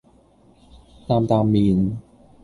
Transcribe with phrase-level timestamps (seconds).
[1.07, 1.95] 擔擔麵